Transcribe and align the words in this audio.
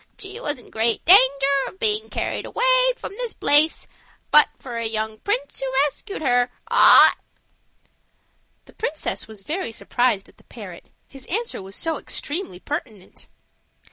She 0.17 0.39
was 0.39 0.57
in 0.57 0.71
great 0.71 1.05
danger 1.05 1.25
of 1.67 1.77
being 1.77 2.09
carried 2.09 2.47
away 2.47 2.91
from 2.97 3.11
this 3.17 3.35
place 3.35 3.87
but 4.31 4.49
for 4.57 4.77
a 4.77 4.87
young 4.87 5.19
prince 5.19 5.59
who 5.59 5.71
rescued 5.85 6.23
her." 6.23 6.49
The 8.65 8.73
princess 8.75 9.27
was 9.27 9.43
surprised 9.77 10.27
at 10.27 10.37
the 10.37 10.43
parrot, 10.45 10.89
his 11.07 11.27
answer 11.27 11.61
was 11.61 11.75
so 11.75 11.99
extremely 11.99 12.59
pertinent. 12.59 13.27